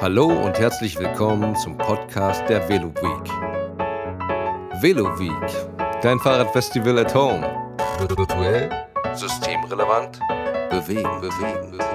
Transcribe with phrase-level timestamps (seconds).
[0.00, 3.32] Hallo und herzlich willkommen zum Podcast der Velo Week.
[4.80, 7.42] Velo Week, dein Fahrradfestival at home.
[7.98, 8.70] Virtuell,
[9.14, 10.20] systemrelevant,
[10.70, 11.88] bewegen, bewegen, bewegen.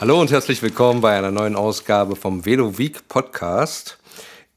[0.00, 3.98] Hallo und herzlich willkommen bei einer neuen Ausgabe vom Velo Week Podcast.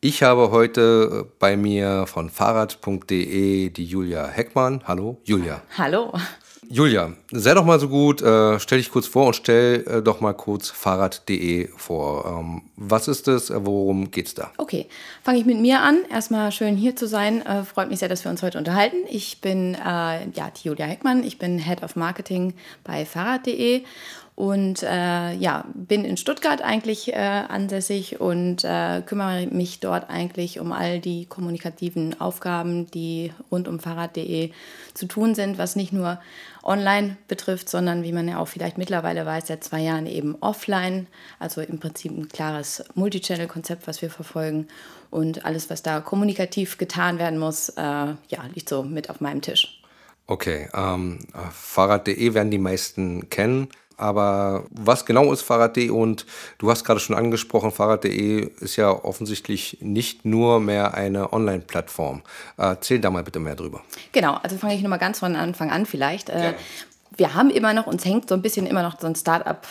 [0.01, 4.81] Ich habe heute bei mir von Fahrrad.de die Julia Heckmann.
[4.85, 5.61] Hallo, Julia.
[5.77, 6.11] Hallo.
[6.69, 10.21] Julia, sei doch mal so gut, äh, stell dich kurz vor und stell äh, doch
[10.21, 12.25] mal kurz Fahrrad.de vor.
[12.25, 13.51] Ähm, was ist es?
[13.53, 14.51] Worum geht's da?
[14.57, 14.87] Okay,
[15.23, 15.99] fange ich mit mir an.
[16.09, 17.45] Erstmal schön hier zu sein.
[17.45, 18.97] Äh, freut mich sehr, dass wir uns heute unterhalten.
[19.09, 21.23] Ich bin äh, ja, die Julia Heckmann.
[21.23, 22.53] Ich bin Head of Marketing
[22.83, 23.83] bei Fahrrad.de
[24.35, 30.59] und äh, ja, bin in Stuttgart eigentlich äh, ansässig und äh, kümmere mich dort eigentlich
[30.59, 34.51] um all die kommunikativen Aufgaben, die rund um Fahrrad.de
[34.93, 36.19] zu tun sind, was nicht nur
[36.63, 41.07] online betrifft, sondern wie man ja auch vielleicht mittlerweile weiß, seit zwei Jahren eben offline.
[41.39, 44.67] Also im Prinzip ein klares Multichannel-Konzept, was wir verfolgen.
[45.11, 49.41] Und alles, was da kommunikativ getan werden muss, äh, ja, liegt so mit auf meinem
[49.41, 49.81] Tisch.
[50.27, 51.19] Okay, ähm,
[51.51, 53.69] Fahrrad.de werden die meisten kennen.
[53.97, 55.89] Aber was genau ist Fahrrad.de?
[55.89, 56.25] Und
[56.57, 62.21] du hast gerade schon angesprochen, Fahrrad.de ist ja offensichtlich nicht nur mehr eine Online-Plattform.
[62.57, 63.81] Erzähl da mal bitte mehr drüber.
[64.11, 66.29] Genau, also fange ich nochmal ganz von Anfang an vielleicht.
[66.29, 66.49] Ja.
[66.49, 66.53] Äh,
[67.17, 69.65] wir haben immer noch, uns hängt so ein bisschen immer noch so ein Start-up.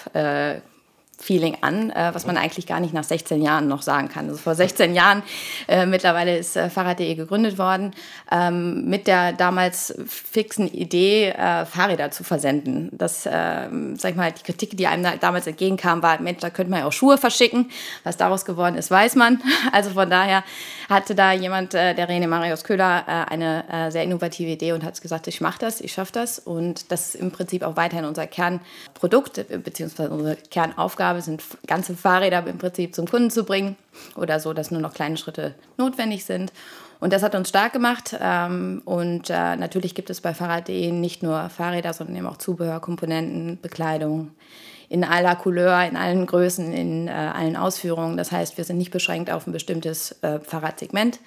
[1.24, 4.28] Äh, Feeling an, äh, was man eigentlich gar nicht nach 16 Jahren noch sagen kann.
[4.28, 5.22] Also vor 16 Jahren,
[5.68, 7.92] äh, mittlerweile ist äh, Fahrrad.de gegründet worden,
[8.30, 12.90] ähm, mit der damals fixen Idee, äh, Fahrräder zu versenden.
[12.92, 16.50] Das, ähm, sag ich mal, die Kritik, die einem da, damals entgegenkam, war, Mensch, da
[16.50, 17.70] könnte man ja auch Schuhe verschicken.
[18.04, 19.42] Was daraus geworden ist, weiß man.
[19.72, 20.44] Also von daher
[20.88, 25.00] hatte da jemand, äh, der René Marius Köhler, äh, eine sehr innovative Idee und hat
[25.00, 26.38] gesagt, ich mache das, ich schaffe das.
[26.38, 31.94] Und das ist im Prinzip auch weiterhin unser Kernprodukt, beziehungsweise unsere Kernaufgabe Aufgabe sind, ganze
[31.94, 33.76] Fahrräder im Prinzip zum Kunden zu bringen
[34.16, 36.52] oder so, dass nur noch kleine Schritte notwendig sind.
[37.00, 38.16] Und das hat uns stark gemacht.
[38.20, 42.80] Ähm, und äh, natürlich gibt es bei Fahrrad.de nicht nur Fahrräder, sondern eben auch Zubehör,
[42.80, 44.30] Komponenten, Bekleidung
[44.88, 48.16] in aller Couleur, in allen Größen, in äh, allen Ausführungen.
[48.16, 51.20] Das heißt, wir sind nicht beschränkt auf ein bestimmtes äh, Fahrradsegment,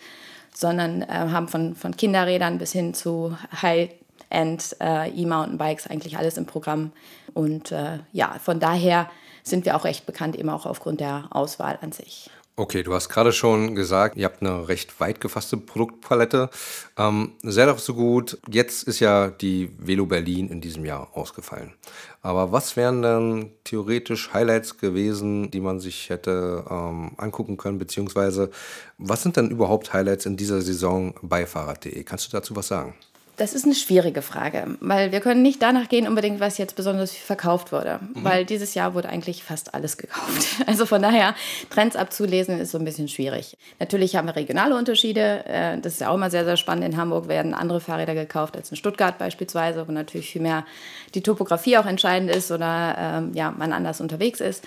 [0.54, 6.94] sondern haben von, von Kinderrädern bis hin zu High-End E-Mountainbikes eigentlich alles im Programm.
[7.36, 7.72] Und
[8.12, 9.08] ja, von daher
[9.50, 12.30] sind wir auch recht bekannt, eben auch aufgrund der Auswahl an sich.
[12.60, 16.50] Okay, du hast gerade schon gesagt, ihr habt eine recht weit gefasste Produktpalette.
[16.98, 18.40] Ähm, sehr doch so gut.
[18.50, 21.76] Jetzt ist ja die Velo Berlin in diesem Jahr ausgefallen.
[22.24, 27.78] Aber was wären dann theoretisch Highlights gewesen, die man sich hätte ähm, angucken können?
[27.78, 28.50] Beziehungsweise
[28.98, 32.04] was sind dann überhaupt Highlights in dieser Saison bei Fahrrad.de?
[32.06, 32.96] Kannst du dazu was sagen?
[33.38, 37.12] Das ist eine schwierige Frage, weil wir können nicht danach gehen unbedingt, was jetzt besonders
[37.12, 38.24] verkauft wurde, mhm.
[38.24, 40.48] weil dieses Jahr wurde eigentlich fast alles gekauft.
[40.66, 41.34] Also von daher,
[41.70, 43.58] Trends abzulesen ist so ein bisschen schwierig.
[43.80, 45.46] Natürlich haben wir regionale Unterschiede.
[45.46, 46.84] Äh, das ist ja auch immer sehr, sehr spannend.
[46.84, 50.66] In Hamburg werden andere Fahrräder gekauft als in Stuttgart beispielsweise, wo natürlich viel mehr
[51.14, 54.66] die Topografie auch entscheidend ist oder ähm, ja, man anders unterwegs ist.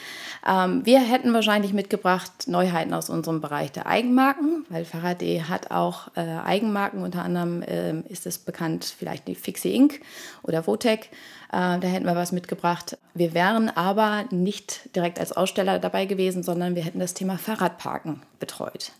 [0.48, 6.08] Ähm, wir hätten wahrscheinlich mitgebracht Neuheiten aus unserem Bereich der Eigenmarken, weil Fahrrad.de hat auch
[6.16, 7.02] äh, Eigenmarken.
[7.02, 10.00] Unter anderem ähm, ist es bekannt, bekannt, vielleicht die Fixie Inc.
[10.42, 11.06] oder Votec.
[11.52, 12.98] Äh, da hätten wir was mitgebracht.
[13.14, 18.22] Wir wären aber nicht direkt als Aussteller dabei gewesen, sondern wir hätten das Thema Fahrradparken
[18.38, 18.92] betreut.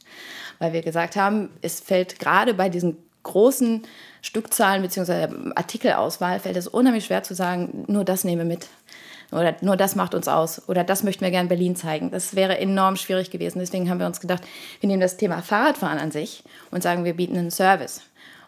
[0.59, 3.83] Weil wir gesagt haben, es fällt gerade bei diesen großen
[4.23, 5.29] Stückzahlen bzw.
[5.55, 8.67] Artikelauswahl fällt es unheimlich schwer zu sagen, nur das nehmen wir mit.
[9.31, 10.69] Oder nur das macht uns aus.
[10.69, 12.11] Oder das möchten wir gerne Berlin zeigen.
[12.11, 13.61] Das wäre enorm schwierig gewesen.
[13.61, 14.43] Deswegen haben wir uns gedacht,
[14.81, 18.03] wir nehmen das Thema Fahrradfahren an sich und sagen, wir bieten einen Service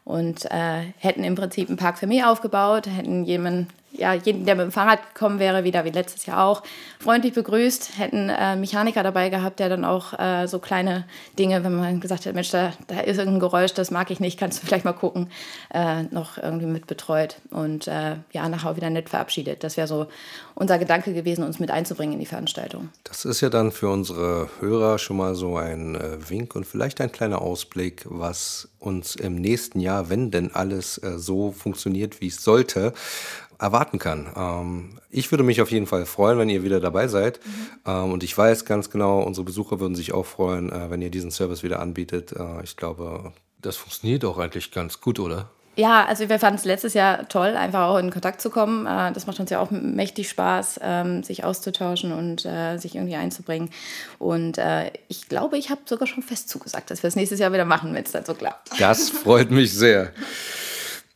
[0.04, 4.54] und äh, hätten im Prinzip einen Park für mich aufgebaut, hätten jemanden ja, jeden, der
[4.54, 6.62] mit dem Fahrrad gekommen wäre, wieder wie letztes Jahr auch,
[6.98, 11.04] freundlich begrüßt, hätten äh, Mechaniker dabei gehabt, der dann auch äh, so kleine
[11.38, 14.38] Dinge, wenn man gesagt hat, Mensch, da, da ist irgendein Geräusch, das mag ich nicht,
[14.38, 15.28] kannst du vielleicht mal gucken,
[15.74, 19.62] äh, noch irgendwie mit betreut und äh, ja, nachher wieder nett verabschiedet.
[19.62, 20.06] Das wäre so
[20.54, 22.88] unser Gedanke gewesen, uns mit einzubringen in die Veranstaltung.
[23.04, 27.00] Das ist ja dann für unsere Hörer schon mal so ein äh, Wink und vielleicht
[27.00, 32.28] ein kleiner Ausblick, was uns im nächsten Jahr, wenn denn alles äh, so funktioniert, wie
[32.28, 32.92] es sollte,
[33.62, 34.26] erwarten kann.
[34.36, 37.40] Ähm, ich würde mich auf jeden Fall freuen, wenn ihr wieder dabei seid.
[37.44, 37.68] Mhm.
[37.86, 41.10] Ähm, und ich weiß ganz genau, unsere Besucher würden sich auch freuen, äh, wenn ihr
[41.10, 42.32] diesen Service wieder anbietet.
[42.32, 45.48] Äh, ich glaube, das funktioniert auch eigentlich ganz gut, oder?
[45.74, 48.84] Ja, also wir fanden es letztes Jahr toll, einfach auch in Kontakt zu kommen.
[48.84, 53.16] Äh, das macht uns ja auch mächtig Spaß, ähm, sich auszutauschen und äh, sich irgendwie
[53.16, 53.70] einzubringen.
[54.18, 57.52] Und äh, ich glaube, ich habe sogar schon fest zugesagt, dass wir es nächstes Jahr
[57.52, 58.78] wieder machen, wenn es dann so klappt.
[58.78, 60.12] Das freut mich sehr.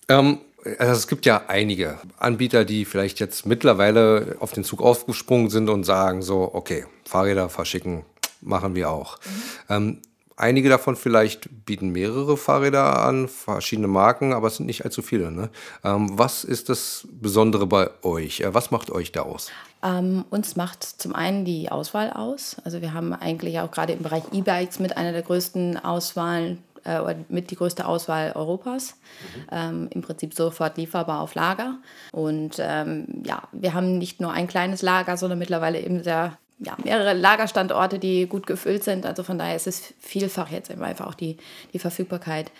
[0.09, 0.39] Ähm,
[0.79, 5.69] also es gibt ja einige Anbieter, die vielleicht jetzt mittlerweile auf den Zug aufgesprungen sind
[5.69, 8.05] und sagen so, okay, Fahrräder verschicken,
[8.41, 9.19] machen wir auch.
[9.19, 9.31] Mhm.
[9.69, 10.03] Ähm,
[10.37, 15.31] einige davon vielleicht bieten mehrere Fahrräder an, verschiedene Marken, aber es sind nicht allzu viele.
[15.31, 15.51] Ne?
[15.85, 18.41] Ähm, was ist das Besondere bei euch?
[18.41, 19.51] Äh, was macht euch da aus?
[19.83, 22.57] Ähm, uns macht zum einen die Auswahl aus.
[22.65, 27.15] Also wir haben eigentlich auch gerade im Bereich E-Bikes mit einer der größten Auswahlen äh,
[27.29, 28.95] mit die größte Auswahl Europas.
[28.95, 29.47] Mhm.
[29.51, 31.79] Ähm, Im Prinzip sofort lieferbar auf Lager.
[32.13, 36.77] Und ähm, ja, wir haben nicht nur ein kleines Lager, sondern mittlerweile eben sehr ja,
[36.83, 39.05] mehrere Lagerstandorte, die gut gefüllt sind.
[39.05, 41.37] Also von daher ist es vielfach jetzt einfach auch die,
[41.73, 42.51] die Verfügbarkeit,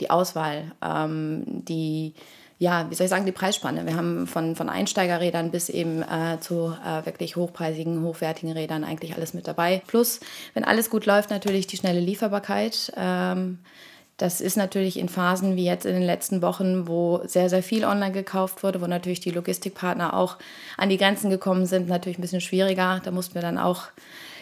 [0.00, 2.14] die Auswahl, ähm, die
[2.62, 3.86] ja, wie soll ich sagen, die Preisspanne.
[3.86, 9.16] Wir haben von, von Einsteigerrädern bis eben äh, zu äh, wirklich hochpreisigen, hochwertigen Rädern eigentlich
[9.16, 9.82] alles mit dabei.
[9.88, 10.20] Plus,
[10.54, 12.92] wenn alles gut läuft, natürlich die schnelle Lieferbarkeit.
[12.96, 13.58] Ähm,
[14.16, 17.84] das ist natürlich in Phasen wie jetzt in den letzten Wochen, wo sehr, sehr viel
[17.84, 20.36] online gekauft wurde, wo natürlich die Logistikpartner auch
[20.76, 23.00] an die Grenzen gekommen sind, natürlich ein bisschen schwieriger.
[23.02, 23.86] Da mussten wir dann auch,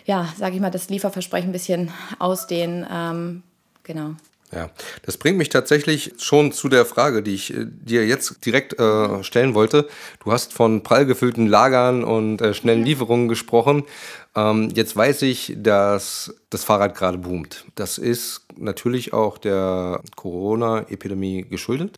[0.05, 2.87] ja, sage ich mal, das Lieferversprechen ein bisschen ausdehnen.
[2.93, 3.43] Ähm,
[3.83, 4.11] genau.
[4.53, 4.69] Ja,
[5.03, 9.23] das bringt mich tatsächlich schon zu der Frage, die ich äh, dir jetzt direkt äh,
[9.23, 9.89] stellen wollte.
[10.25, 13.85] Du hast von prall gefüllten Lagern und äh, schnellen Lieferungen gesprochen.
[14.35, 17.65] Ähm, jetzt weiß ich, dass das Fahrrad gerade boomt.
[17.77, 21.97] Das ist natürlich auch der Corona-Epidemie geschuldet.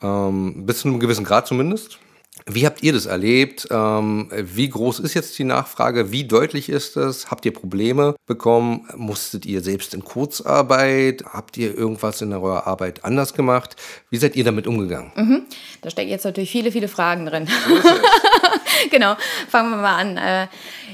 [0.00, 1.98] Ähm, bis zu einem gewissen Grad zumindest.
[2.54, 3.68] Wie habt ihr das erlebt?
[3.70, 6.10] Ähm, wie groß ist jetzt die Nachfrage?
[6.10, 7.30] Wie deutlich ist das?
[7.30, 8.88] Habt ihr Probleme bekommen?
[8.96, 11.24] Musstet ihr selbst in Kurzarbeit?
[11.32, 13.76] Habt ihr irgendwas in eurer Arbeit anders gemacht?
[14.10, 15.12] Wie seid ihr damit umgegangen?
[15.14, 15.42] Mhm.
[15.82, 17.48] Da stecken jetzt natürlich viele, viele Fragen drin.
[18.90, 19.14] genau,
[19.48, 20.16] fangen wir mal an.
[20.16, 20.46] Äh,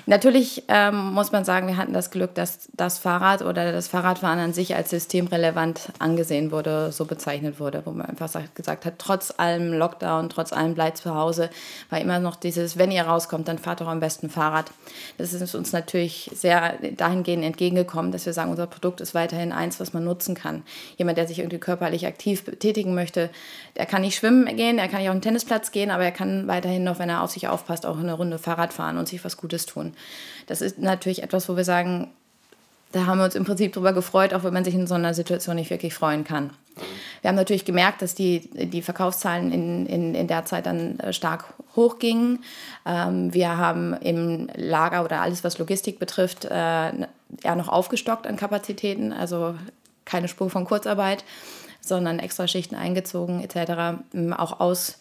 [0.06, 4.38] natürlich ähm, muss man sagen, wir hatten das Glück, dass das Fahrrad oder das Fahrradfahren
[4.38, 9.34] an sich als systemrelevant angesehen wurde, so bezeichnet wurde, wo man einfach gesagt hat, trotz
[9.36, 11.50] allem Lockdown, trotz allem bleibt zu Hause,
[11.90, 14.70] war immer noch dieses, wenn ihr rauskommt, dann fahrt doch am besten Fahrrad.
[15.18, 19.80] Das ist uns natürlich sehr dahingehend entgegengekommen, dass wir sagen, unser Produkt ist weiterhin eins,
[19.80, 20.62] was man nutzen kann.
[20.96, 23.30] Jemand, der sich irgendwie körperlich aktiv betätigen möchte,
[23.76, 26.46] der kann nicht schwimmen gehen, er kann nicht auf den Tennisplatz gehen, aber er kann
[26.46, 29.36] weiterhin noch, wenn er auf sich aufpasst, auch eine Runde Fahrrad fahren und sich was
[29.36, 29.94] Gutes tun.
[30.46, 32.10] Das ist natürlich etwas, wo wir sagen,
[32.92, 35.12] da haben wir uns im Prinzip darüber gefreut, auch wenn man sich in so einer
[35.12, 36.50] Situation nicht wirklich freuen kann.
[37.20, 41.12] Wir haben natürlich gemerkt, dass die, die Verkaufszahlen in, in, in der Zeit dann äh,
[41.12, 42.44] stark hochgingen.
[42.84, 48.36] Ähm, wir haben im Lager oder alles, was Logistik betrifft, äh, eher noch aufgestockt an
[48.36, 49.54] Kapazitäten, also
[50.04, 51.24] keine Spur von Kurzarbeit,
[51.80, 54.00] sondern extra Schichten eingezogen etc.
[54.36, 54.98] Auch aus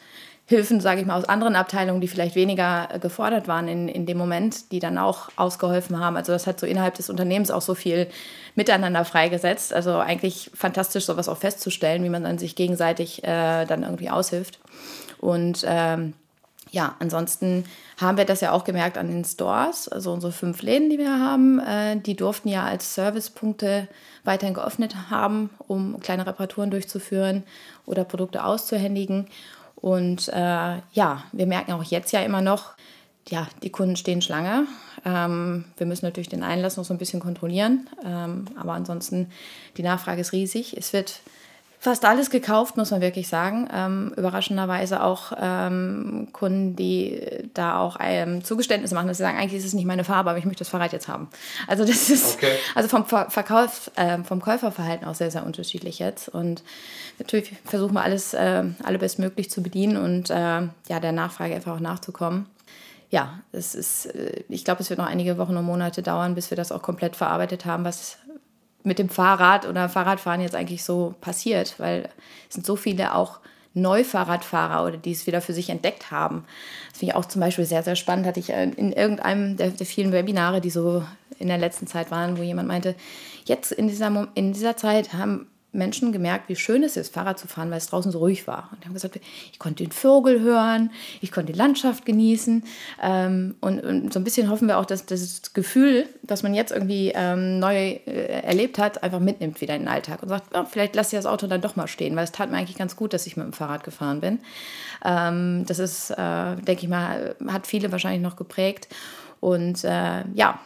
[0.47, 4.05] Hilfen, sage ich mal, aus anderen Abteilungen, die vielleicht weniger äh, gefordert waren in, in
[4.05, 6.15] dem Moment, die dann auch ausgeholfen haben.
[6.17, 8.07] Also das hat so innerhalb des Unternehmens auch so viel
[8.53, 9.73] miteinander freigesetzt.
[9.73, 14.59] Also eigentlich fantastisch, sowas auch festzustellen, wie man dann sich gegenseitig äh, dann irgendwie aushilft.
[15.19, 16.13] Und ähm,
[16.69, 17.65] ja, ansonsten
[17.97, 21.19] haben wir das ja auch gemerkt an den Stores, also unsere fünf Läden, die wir
[21.19, 23.87] haben, äh, die durften ja als Servicepunkte
[24.25, 27.43] weiterhin geöffnet haben, um kleine Reparaturen durchzuführen
[27.85, 29.27] oder Produkte auszuhändigen.
[29.85, 32.71] Und äh, ja, wir merken auch jetzt ja immer noch,
[33.29, 34.65] ja, die Kunden stehen Schlange.
[35.05, 37.87] Ähm, wir müssen natürlich den Einlass noch so ein bisschen kontrollieren.
[38.03, 39.29] Ähm, aber ansonsten,
[39.77, 40.75] die Nachfrage ist riesig.
[40.75, 41.19] Es wird
[41.85, 43.69] fast alles gekauft, muss man wirklich sagen.
[43.73, 47.21] Ähm, überraschenderweise auch ähm, Kunden, die
[47.53, 50.39] da auch ähm, Zugeständnisse machen, dass sie sagen, eigentlich ist es nicht meine Farbe, aber
[50.39, 51.29] ich möchte das Fahrrad jetzt haben.
[51.67, 52.57] Also das ist okay.
[52.75, 56.27] also vom Verkauf, äh, vom Käuferverhalten auch sehr, sehr unterschiedlich jetzt.
[56.27, 56.63] Und
[57.19, 61.75] natürlich versuchen wir alles, äh, alle bestmöglich zu bedienen und äh, ja, der Nachfrage einfach
[61.75, 62.47] auch nachzukommen.
[63.11, 66.49] Ja, es ist, äh, ich glaube, es wird noch einige Wochen und Monate dauern, bis
[66.49, 68.17] wir das auch komplett verarbeitet haben, was
[68.85, 72.09] mit dem Fahrrad oder Fahrradfahren jetzt eigentlich so passiert, weil
[72.47, 73.39] es sind so viele auch
[73.75, 76.45] Neufahrradfahrer oder die es wieder für sich entdeckt haben.
[76.89, 78.25] Das finde ich auch zum Beispiel sehr, sehr spannend.
[78.25, 81.03] Hatte ich äh, in irgendeinem der, der, vielen Webinare, die so
[81.39, 82.95] in der letzten Zeit waren, wo jemand meinte,
[83.43, 87.47] jetzt in dieser, in dieser Zeit haben Menschen gemerkt, wie schön es ist, Fahrrad zu
[87.47, 88.69] fahren, weil es draußen so ruhig war.
[88.71, 89.19] Und die haben gesagt,
[89.51, 90.91] ich konnte den Vogel hören,
[91.21, 92.63] ich konnte die Landschaft genießen.
[93.01, 96.71] Ähm, und, und, so ein bisschen hoffen wir auch, dass das Gefühl, das man jetzt
[96.71, 100.65] irgendwie ähm, neu äh, erlebt hat, einfach mitnimmt wieder in den Alltag und sagt, ja,
[100.65, 102.95] vielleicht lasse ich das Auto dann doch mal stehen, weil es tat mir eigentlich ganz
[102.95, 104.39] gut, dass ich mit dem Fahrrad gefahren bin.
[105.03, 108.87] Ähm, das ist, äh, denke ich mal, hat viele wahrscheinlich noch geprägt.
[109.39, 110.59] Und äh, ja,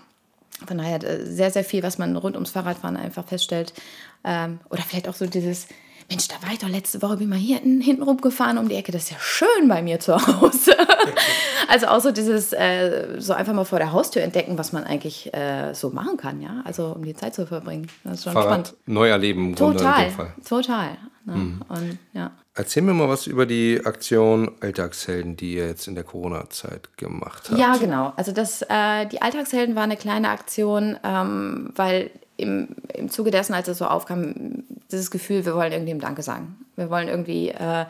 [0.66, 3.74] von daher äh, sehr, sehr viel, was man rund ums Fahrradfahren einfach feststellt.
[4.24, 5.68] Ähm, oder vielleicht auch so dieses,
[6.10, 8.92] Mensch, da war ich doch letzte Woche, bin mal hier hinten rumgefahren um die Ecke,
[8.92, 10.76] das ist ja schön bei mir zu Hause.
[11.68, 15.32] also auch so dieses, äh, so einfach mal vor der Haustür entdecken, was man eigentlich
[15.36, 17.88] äh, so machen kann, ja, also um die Zeit zu verbringen.
[18.04, 18.76] Das ist schon Fahrrad spannend.
[18.88, 19.56] Neu erleben.
[19.56, 20.12] Total,
[20.48, 20.98] total.
[21.30, 21.36] Ne?
[21.36, 21.62] Mhm.
[21.70, 22.32] Und, ja.
[22.56, 27.50] Erzähl mir mal was über die Aktion Alltagshelden, die ihr jetzt in der Corona-Zeit gemacht
[27.50, 27.60] habt.
[27.60, 28.12] Ja, genau.
[28.18, 33.54] Also das, äh, die Alltagshelden war eine kleine Aktion, ähm, weil im, im Zuge dessen,
[33.54, 36.58] als es so aufkam, dieses Gefühl, wir wollen irgendwie Danke sagen.
[36.76, 37.86] Wir wollen irgendwie, äh,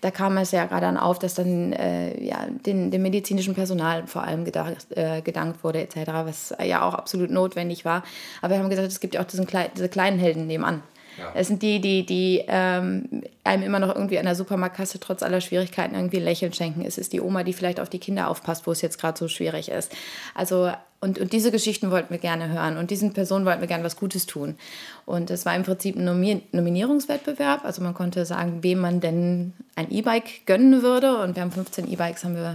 [0.00, 4.06] da kam es ja gerade dann auf, dass dann äh, ja, den, dem medizinischen Personal
[4.06, 8.02] vor allem gedacht, äh, gedankt wurde etc., was ja auch absolut notwendig war.
[8.42, 10.82] Aber wir haben gesagt, es gibt ja auch diesen, diese kleinen Helden nebenan.
[11.18, 11.32] Ja.
[11.34, 15.40] Es sind die, die, die ähm, einem immer noch irgendwie an der Supermarktkasse trotz aller
[15.40, 16.82] Schwierigkeiten irgendwie Lächeln schenken.
[16.84, 19.28] Es ist die Oma, die vielleicht auf die Kinder aufpasst, wo es jetzt gerade so
[19.28, 19.92] schwierig ist.
[20.34, 20.70] Also
[21.00, 23.96] und, und diese Geschichten wollten wir gerne hören und diesen Personen wollten wir gerne was
[23.96, 24.56] Gutes tun.
[25.04, 26.04] Und es war im Prinzip ein
[26.52, 27.64] Nominierungswettbewerb.
[27.64, 31.20] Also man konnte sagen, wem man denn ein E-Bike gönnen würde.
[31.20, 32.48] Und wir haben 15 E-Bikes äh,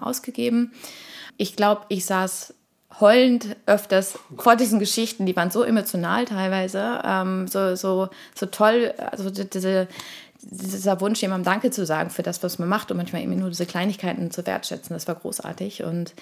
[0.00, 0.72] ausgegeben.
[1.36, 2.54] Ich glaube, ich saß
[3.00, 8.94] heulend öfters vor diesen Geschichten, die waren so emotional teilweise, ähm, so, so, so toll,
[9.10, 9.88] also diese,
[10.40, 13.48] dieser Wunsch, jemandem Danke zu sagen für das, was man macht und manchmal eben nur
[13.48, 15.82] diese Kleinigkeiten zu wertschätzen, das war großartig.
[15.82, 16.14] Und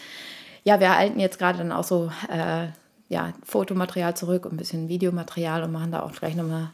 [0.64, 2.68] ja, wir erhalten jetzt gerade dann auch so äh,
[3.09, 6.71] ja, Fotomaterial zurück und ein bisschen Videomaterial und machen da auch gleich nochmal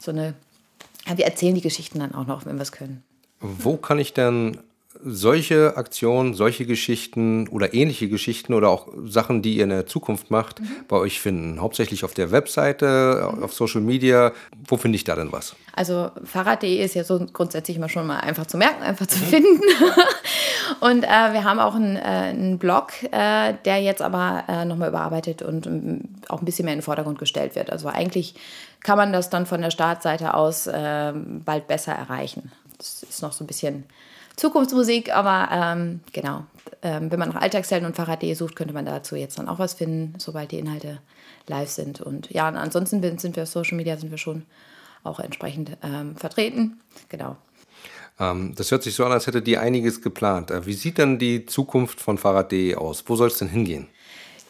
[0.00, 0.34] so eine,
[1.06, 3.02] ja, wir erzählen die Geschichten dann auch noch, wenn wir es können.
[3.40, 4.58] Wo kann ich denn
[5.04, 10.30] solche Aktionen, solche Geschichten oder ähnliche Geschichten oder auch Sachen, die ihr in der Zukunft
[10.30, 10.68] macht, mhm.
[10.88, 11.60] bei euch finden?
[11.60, 13.42] Hauptsächlich auf der Webseite, mhm.
[13.42, 14.32] auf Social Media.
[14.66, 15.56] Wo finde ich da denn was?
[15.74, 19.60] Also Fahrrad.de ist ja so grundsätzlich immer schon mal einfach zu merken, einfach zu finden.
[20.80, 24.90] und äh, wir haben auch einen, äh, einen Blog, äh, der jetzt aber äh, nochmal
[24.90, 27.70] überarbeitet und um, auch ein bisschen mehr in den Vordergrund gestellt wird.
[27.70, 28.34] Also eigentlich
[28.80, 32.52] kann man das dann von der Startseite aus äh, bald besser erreichen.
[32.78, 33.84] Das ist noch so ein bisschen
[34.36, 36.44] Zukunftsmusik, aber ähm, genau.
[36.82, 39.74] Ähm, wenn man nach Alltagshelden und Fahrrad.de sucht, könnte man dazu jetzt dann auch was
[39.74, 40.98] finden, sobald die Inhalte
[41.46, 42.00] live sind.
[42.00, 44.44] Und ja, und ansonsten sind wir auf Social Media sind wir schon
[45.04, 46.80] auch entsprechend ähm, vertreten.
[47.08, 47.36] Genau.
[48.18, 50.50] Ähm, das hört sich so an, als hättet ihr einiges geplant.
[50.50, 53.04] Äh, wie sieht denn die Zukunft von Fahrrad.de aus?
[53.06, 53.88] Wo soll es denn hingehen?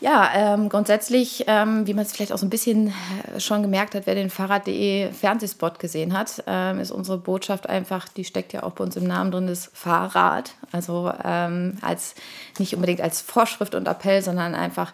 [0.02, 3.94] Ja, ähm, grundsätzlich, ähm, wie man es vielleicht auch so ein bisschen äh, schon gemerkt
[3.94, 8.64] hat, wer den Fahrrad.de Fernsehspot gesehen hat, ähm, ist unsere Botschaft einfach, die steckt ja
[8.64, 10.54] auch bei uns im Namen drin, das Fahrrad.
[10.72, 12.16] Also ähm, als
[12.58, 14.92] nicht unbedingt als Vorschrift und Appell, sondern einfach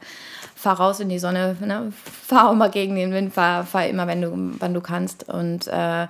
[0.55, 1.91] fahr raus in die Sonne, ne?
[2.27, 5.27] fahr auch mal gegen den Wind, fahr, fahr immer, wenn du, wann du kannst.
[5.27, 6.07] Und äh,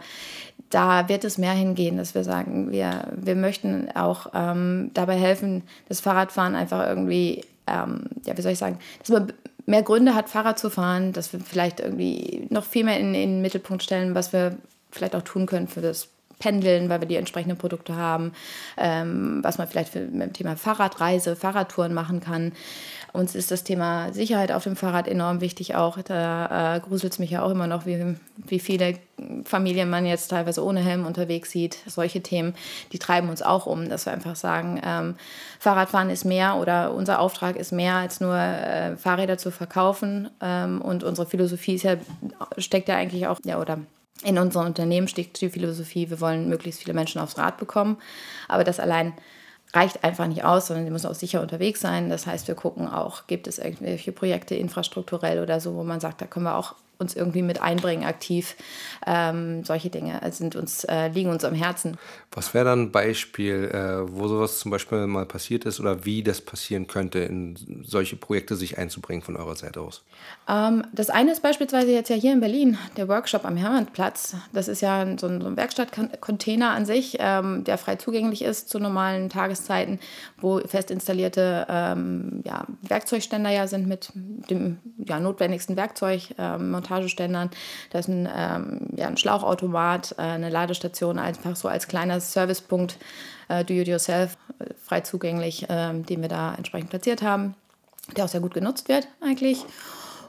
[0.70, 5.62] da wird es mehr hingehen, dass wir sagen, wir, wir möchten auch ähm, dabei helfen,
[5.88, 9.32] das Fahrradfahren einfach irgendwie ähm, ja, wie soll ich sagen, dass man
[9.66, 13.30] mehr Gründe hat, Fahrrad zu fahren, dass wir vielleicht irgendwie noch viel mehr in, in
[13.30, 14.56] den Mittelpunkt stellen, was wir
[14.90, 16.08] vielleicht auch tun können für das
[16.38, 18.32] Pendeln, weil wir die entsprechenden Produkte haben,
[18.76, 22.52] ähm, was man vielleicht für, mit dem Thema Fahrradreise, Fahrradtouren machen kann.
[23.12, 25.98] Uns ist das Thema Sicherheit auf dem Fahrrad enorm wichtig auch.
[26.02, 28.98] Da äh, gruselt es mich ja auch immer noch, wie, wie viele
[29.44, 31.78] Familien man jetzt teilweise ohne Helm unterwegs sieht.
[31.86, 32.54] Solche Themen,
[32.92, 35.16] die treiben uns auch um, dass wir einfach sagen, ähm,
[35.58, 40.30] Fahrradfahren ist mehr oder unser Auftrag ist mehr als nur äh, Fahrräder zu verkaufen.
[40.40, 41.96] Ähm, und unsere Philosophie ist ja,
[42.58, 43.78] steckt ja eigentlich auch, ja, oder
[44.24, 47.98] in unserem Unternehmen steckt die Philosophie, wir wollen möglichst viele Menschen aufs Rad bekommen.
[48.48, 49.12] Aber das allein
[49.74, 52.08] reicht einfach nicht aus, sondern die müssen auch sicher unterwegs sein.
[52.08, 56.20] Das heißt, wir gucken auch, gibt es irgendwelche Projekte infrastrukturell oder so, wo man sagt,
[56.20, 58.56] da können wir auch uns irgendwie mit einbringen, aktiv.
[59.06, 61.96] Ähm, solche Dinge sind uns, äh, liegen uns am Herzen.
[62.32, 66.22] Was wäre dann ein Beispiel, äh, wo sowas zum Beispiel mal passiert ist oder wie
[66.22, 70.02] das passieren könnte, in solche Projekte sich einzubringen von eurer Seite aus?
[70.48, 74.36] Ähm, das eine ist beispielsweise jetzt ja hier in Berlin, der Workshop am Hermannplatz.
[74.52, 78.68] Das ist ja so ein, so ein Werkstattcontainer an sich, ähm, der frei zugänglich ist
[78.68, 80.00] zu normalen Tageszeiten,
[80.38, 87.50] wo fest installierte ähm, ja, Werkzeugständer ja sind mit dem ja, notwendigsten Werkzeug, ähm, Montageständern.
[87.90, 92.96] Da ist ein, ähm, ja, ein Schlauchautomat, äh, eine Ladestation, einfach so als kleiner Servicepunkt,
[93.48, 97.54] äh, do-it-yourself, äh, frei zugänglich, äh, den wir da entsprechend platziert haben,
[98.16, 99.64] der auch sehr gut genutzt wird eigentlich.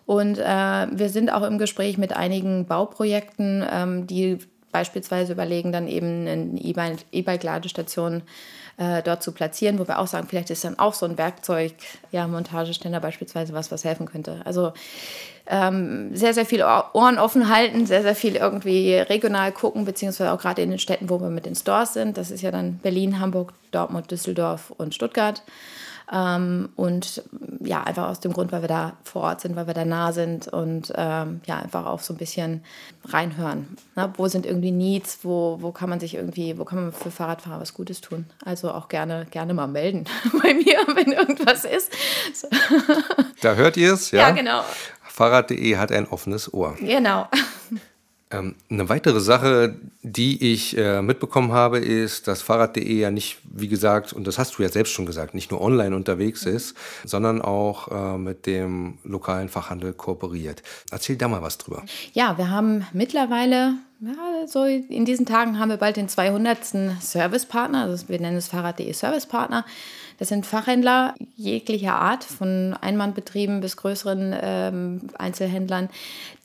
[0.05, 4.39] Und äh, wir sind auch im Gespräch mit einigen Bauprojekten, ähm, die
[4.71, 8.21] beispielsweise überlegen, dann eben eine E-Bike-Ladestation
[8.79, 11.73] äh, dort zu platzieren, wo wir auch sagen, vielleicht ist dann auch so ein Werkzeug,
[12.11, 14.41] ja, Montageständer beispielsweise was, was helfen könnte.
[14.45, 14.71] Also
[15.47, 20.39] ähm, sehr, sehr viel Ohren offen halten, sehr, sehr viel irgendwie regional gucken, beziehungsweise auch
[20.39, 22.17] gerade in den Städten, wo wir mit den Stores sind.
[22.17, 25.43] Das ist ja dann Berlin, Hamburg, Dortmund, Düsseldorf und Stuttgart.
[26.11, 27.23] Ähm, und
[27.61, 30.11] ja, einfach aus dem Grund, weil wir da vor Ort sind, weil wir da nah
[30.11, 32.63] sind und ähm, ja, einfach auch so ein bisschen
[33.05, 33.77] reinhören.
[33.95, 34.11] Ne?
[34.17, 37.61] Wo sind irgendwie Needs, wo, wo kann man sich irgendwie, wo kann man für Fahrradfahrer
[37.61, 38.25] was Gutes tun?
[38.43, 40.05] Also auch gerne, gerne mal melden
[40.41, 41.91] bei mir, wenn irgendwas ist.
[42.33, 42.47] So.
[43.41, 44.29] Da hört ihr es, ja?
[44.29, 44.61] Ja, genau.
[45.03, 46.75] Fahrrad.de hat ein offenes Ohr.
[46.79, 47.27] Genau.
[48.31, 53.67] Ähm, eine weitere Sache, die ich äh, mitbekommen habe, ist, dass Fahrrad.de ja nicht, wie
[53.67, 56.55] gesagt, und das hast du ja selbst schon gesagt, nicht nur online unterwegs mhm.
[56.55, 60.61] ist, sondern auch äh, mit dem lokalen Fachhandel kooperiert.
[60.91, 61.83] Erzähl da mal was drüber.
[62.13, 66.59] Ja, wir haben mittlerweile ja, so in diesen Tagen haben wir bald den 200.
[67.01, 69.65] Servicepartner, also wir nennen es Fahrrad.de Servicepartner.
[70.19, 75.89] Das sind Fachhändler jeglicher Art, von Einmannbetrieben bis größeren ähm, Einzelhändlern,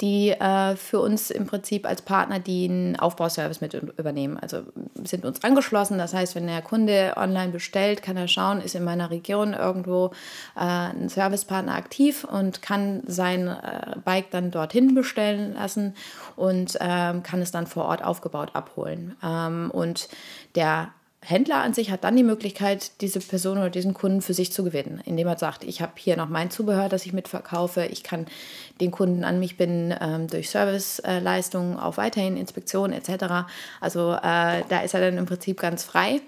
[0.00, 4.38] die äh, für uns im Prinzip als Partner den Aufbauservice mit übernehmen.
[4.38, 4.62] Also
[5.02, 5.98] sind uns angeschlossen.
[5.98, 10.12] Das heißt, wenn der Kunde online bestellt, kann er schauen, ist in meiner Region irgendwo
[10.56, 15.94] äh, ein Servicepartner aktiv und kann sein äh, Bike dann dorthin bestellen lassen
[16.36, 19.16] und ähm, kann es dann vor Ort aufgebaut abholen.
[19.22, 20.08] Ähm, und
[20.54, 20.88] der
[21.24, 24.62] Händler an sich hat dann die Möglichkeit, diese Person oder diesen Kunden für sich zu
[24.62, 28.26] gewinnen, indem er sagt, ich habe hier noch mein Zubehör, das ich mitverkaufe, ich kann
[28.80, 33.46] den Kunden an mich binden ähm, durch Serviceleistungen, auch weiterhin Inspektionen etc.
[33.80, 36.20] Also äh, da ist er dann im Prinzip ganz frei.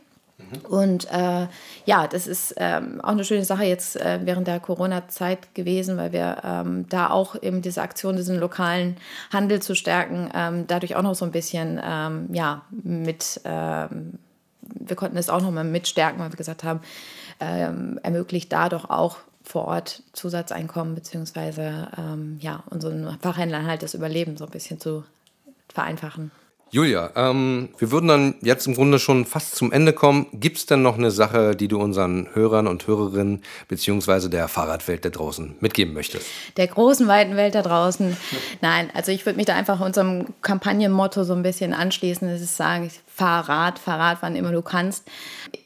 [0.68, 1.46] Und äh,
[1.86, 6.12] ja, das ist ähm, auch eine schöne Sache jetzt äh, während der Corona-Zeit gewesen, weil
[6.12, 8.96] wir ähm, da auch eben diese Aktion, diesen lokalen
[9.32, 14.18] Handel zu stärken, ähm, dadurch auch noch so ein bisschen ähm, ja, mit ähm,
[14.60, 16.80] wir konnten es auch nochmal mitstärken, weil wir gesagt haben,
[17.40, 21.88] ähm, ermöglicht da doch auch vor Ort Zusatzeinkommen, beziehungsweise
[22.40, 25.04] ja, unseren Fachhändlern halt das Überleben so ein bisschen zu
[25.68, 26.32] vereinfachen.
[26.76, 30.26] Julia, ähm, wir würden dann jetzt im Grunde schon fast zum Ende kommen.
[30.34, 35.02] Gibt es denn noch eine Sache, die du unseren Hörern und Hörerinnen beziehungsweise der Fahrradwelt
[35.02, 36.26] da draußen mitgeben möchtest?
[36.58, 38.14] Der großen, weiten Welt da draußen.
[38.60, 42.28] Nein, also ich würde mich da einfach unserem Kampagnenmotto so ein bisschen anschließen.
[42.28, 45.08] Das ist sagen, Fahrrad, Fahrrad, wann immer du kannst.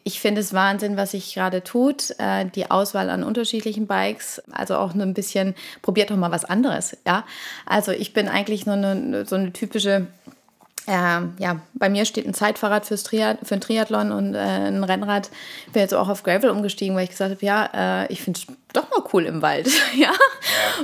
[0.04, 2.14] Ich finde es Wahnsinn, was sich gerade tut.
[2.18, 6.44] Äh, die Auswahl an unterschiedlichen Bikes, also auch nur ein bisschen, probiert doch mal was
[6.44, 6.96] anderes.
[7.04, 7.24] Ja,
[7.66, 10.06] also ich bin eigentlich so eine, so eine typische
[10.86, 14.84] äh, ja, bei mir steht ein Zeitfahrrad fürs Triath für ein Triathlon und äh, ein
[14.84, 15.30] Rennrad.
[15.66, 18.40] Ich bin jetzt auch auf Gravel umgestiegen, weil ich gesagt habe, ja, äh, ich finde
[18.72, 19.68] doch mal cool im Wald.
[19.96, 20.12] ja?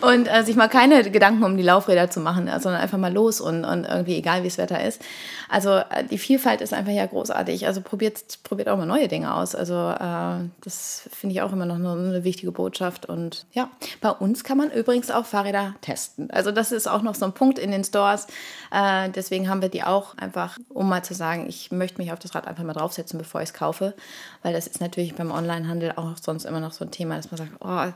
[0.01, 3.13] Und äh, sich mal keine Gedanken um die Laufräder zu machen, äh, sondern einfach mal
[3.13, 5.01] los und, und irgendwie egal, wie das Wetter ist.
[5.49, 7.67] Also äh, die Vielfalt ist einfach ja großartig.
[7.67, 9.55] Also probiert, probiert auch mal neue Dinge aus.
[9.55, 13.07] Also äh, das finde ich auch immer noch eine, eine, wichtige Botschaft.
[13.07, 13.71] Und ja,
[14.01, 16.31] bei uns kann man übrigens auch Fahrräder testen.
[16.31, 18.27] Also das ist auch noch so ein Punkt in den Stores.
[18.73, 22.19] Äh, deswegen haben wir die auch einfach, um mal zu sagen, ich möchte mich auf
[22.19, 23.95] das Rad einfach mal draufsetzen, bevor ich es kaufe.
[24.43, 27.39] Weil das ist natürlich beim Onlinehandel auch sonst immer noch so ein Thema, dass man
[27.39, 27.93] sagt, oh, oh,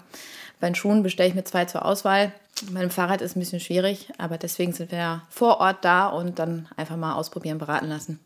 [0.60, 2.32] bei den Schuhen bestelle ich mir zwei zur Auswahl.
[2.70, 5.84] Bei dem Fahrrad ist es ein bisschen schwierig, aber deswegen sind wir ja vor Ort
[5.84, 8.20] da und dann einfach mal ausprobieren, beraten lassen.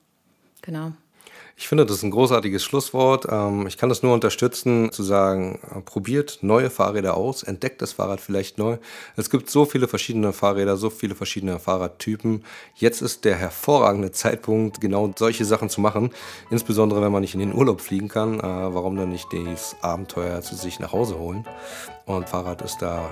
[0.62, 0.92] Genau.
[1.56, 3.26] Ich finde, das ist ein großartiges Schlusswort.
[3.30, 7.92] Ähm, ich kann das nur unterstützen, zu sagen, äh, probiert neue Fahrräder aus, entdeckt das
[7.92, 8.78] Fahrrad vielleicht neu.
[9.16, 12.44] Es gibt so viele verschiedene Fahrräder, so viele verschiedene Fahrradtypen.
[12.74, 16.10] Jetzt ist der hervorragende Zeitpunkt, genau solche Sachen zu machen.
[16.50, 18.40] Insbesondere, wenn man nicht in den Urlaub fliegen kann.
[18.40, 21.46] Äh, warum dann nicht das Abenteuer zu sich nach Hause holen?
[22.04, 23.08] Und Fahrrad ist da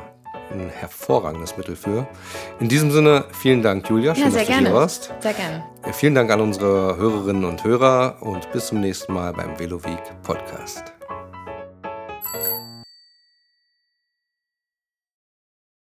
[0.53, 2.07] ein hervorragendes Mittel für.
[2.61, 4.15] In diesem Sinne, vielen Dank, Julia.
[4.15, 4.69] Schön, ja, sehr dass du gerne.
[4.69, 5.13] hier warst.
[5.21, 5.65] Sehr gerne.
[5.93, 10.93] Vielen Dank an unsere Hörerinnen und Hörer und bis zum nächsten Mal beim Veloweek Podcast.